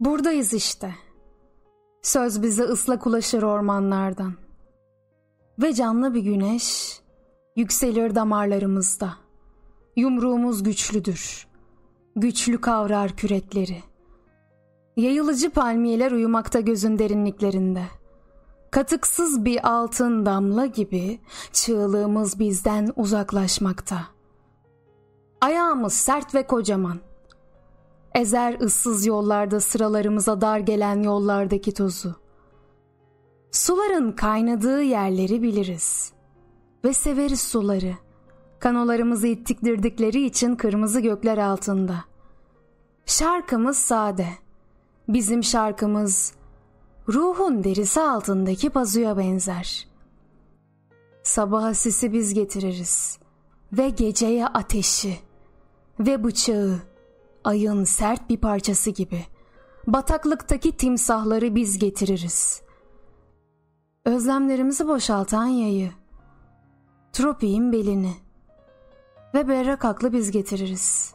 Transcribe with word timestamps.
Buradayız 0.00 0.52
işte. 0.52 0.94
Söz 2.02 2.42
bize 2.42 2.62
ıslak 2.62 3.06
ulaşır 3.06 3.42
ormanlardan. 3.42 4.34
Ve 5.58 5.72
canlı 5.72 6.14
bir 6.14 6.20
güneş 6.20 7.00
yükselir 7.56 8.14
damarlarımızda. 8.14 9.14
Yumruğumuz 9.96 10.62
güçlüdür. 10.62 11.46
Güçlü 12.16 12.60
kavrar 12.60 13.16
kürekleri. 13.16 13.82
Yayılıcı 14.96 15.50
palmiyeler 15.50 16.12
uyumakta 16.12 16.60
gözün 16.60 16.98
derinliklerinde. 16.98 17.84
Katıksız 18.70 19.44
bir 19.44 19.68
altın 19.68 20.26
damla 20.26 20.66
gibi 20.66 21.20
çığlığımız 21.52 22.38
bizden 22.38 22.92
uzaklaşmakta. 22.96 23.98
Ayağımız 25.40 25.92
sert 25.92 26.34
ve 26.34 26.46
kocaman. 26.46 27.00
Ezer 28.14 28.60
ıssız 28.60 29.06
yollarda 29.06 29.60
sıralarımıza 29.60 30.40
dar 30.40 30.58
gelen 30.58 31.02
yollardaki 31.02 31.74
tozu. 31.74 32.14
Suların 33.50 34.12
kaynadığı 34.12 34.82
yerleri 34.82 35.42
biliriz. 35.42 36.12
Ve 36.84 36.92
severiz 36.92 37.40
suları. 37.40 37.94
Kanolarımızı 38.58 39.26
ittiktirdikleri 39.26 40.26
için 40.26 40.56
kırmızı 40.56 41.00
gökler 41.00 41.38
altında. 41.38 42.04
Şarkımız 43.06 43.76
sade. 43.76 44.28
Bizim 45.08 45.44
şarkımız 45.44 46.34
ruhun 47.08 47.64
derisi 47.64 48.00
altındaki 48.00 48.70
pazuya 48.70 49.18
benzer. 49.18 49.88
Sabaha 51.22 51.74
sisi 51.74 52.12
biz 52.12 52.34
getiririz 52.34 53.18
ve 53.72 53.88
geceye 53.88 54.46
ateşi 54.46 55.18
ve 56.00 56.24
bıçağı 56.24 56.93
ayın 57.44 57.84
sert 57.84 58.30
bir 58.30 58.36
parçası 58.36 58.90
gibi 58.90 59.24
bataklıktaki 59.86 60.76
timsahları 60.76 61.54
biz 61.54 61.78
getiririz. 61.78 62.62
Özlemlerimizi 64.04 64.88
boşaltan 64.88 65.46
yayı, 65.46 65.90
tropiğin 67.12 67.72
belini 67.72 68.12
ve 69.34 69.48
berrak 69.48 69.84
aklı 69.84 70.12
biz 70.12 70.30
getiririz. 70.30 71.14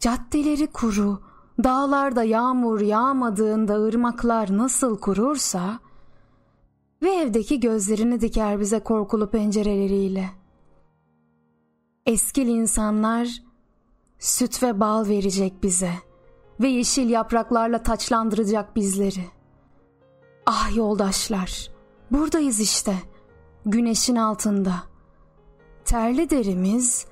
Caddeleri 0.00 0.66
kuru, 0.66 1.20
dağlarda 1.64 2.24
yağmur 2.24 2.80
yağmadığında 2.80 3.74
ırmaklar 3.74 4.58
nasıl 4.58 4.98
kurursa 4.98 5.78
ve 7.02 7.10
evdeki 7.10 7.60
gözlerini 7.60 8.20
diker 8.20 8.60
bize 8.60 8.80
korkulu 8.80 9.30
pencereleriyle. 9.30 10.30
Eskil 12.06 12.46
insanlar 12.46 13.42
süt 14.24 14.62
ve 14.62 14.80
bal 14.80 15.08
verecek 15.08 15.62
bize 15.62 15.90
ve 16.60 16.68
yeşil 16.68 17.10
yapraklarla 17.10 17.82
taçlandıracak 17.82 18.76
bizleri. 18.76 19.24
Ah 20.46 20.76
yoldaşlar, 20.76 21.70
buradayız 22.10 22.60
işte, 22.60 22.94
güneşin 23.66 24.16
altında. 24.16 24.72
Terli 25.84 26.30
derimiz 26.30 27.06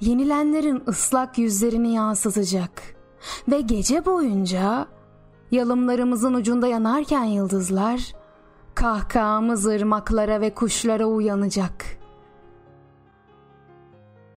yenilenlerin 0.00 0.82
ıslak 0.88 1.38
yüzlerini 1.38 1.94
yansıtacak 1.94 2.82
ve 3.48 3.60
gece 3.60 4.04
boyunca 4.04 4.86
yalımlarımızın 5.50 6.34
ucunda 6.34 6.66
yanarken 6.66 7.24
yıldızlar 7.24 8.12
kahkahamız 8.74 9.66
ırmaklara 9.66 10.40
ve 10.40 10.54
kuşlara 10.54 11.06
uyanacak.'' 11.06 11.99